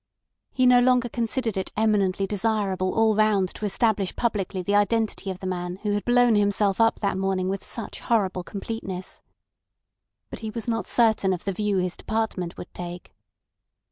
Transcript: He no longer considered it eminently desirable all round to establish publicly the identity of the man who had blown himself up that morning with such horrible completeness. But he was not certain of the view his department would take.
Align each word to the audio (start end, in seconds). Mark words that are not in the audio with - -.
He 0.49 0.65
no 0.65 0.79
longer 0.79 1.07
considered 1.09 1.57
it 1.57 1.71
eminently 1.77 2.25
desirable 2.25 2.95
all 2.95 3.15
round 3.15 3.49
to 3.53 3.65
establish 3.65 4.15
publicly 4.15 4.63
the 4.63 4.73
identity 4.73 5.29
of 5.29 5.37
the 5.37 5.45
man 5.45 5.75
who 5.83 5.91
had 5.91 6.05
blown 6.05 6.33
himself 6.33 6.81
up 6.81 7.01
that 7.01 7.19
morning 7.19 7.49
with 7.49 7.63
such 7.63 7.99
horrible 7.99 8.41
completeness. 8.43 9.21
But 10.31 10.39
he 10.39 10.49
was 10.49 10.67
not 10.67 10.87
certain 10.87 11.33
of 11.33 11.43
the 11.43 11.53
view 11.53 11.77
his 11.77 11.95
department 11.95 12.57
would 12.57 12.73
take. 12.73 13.13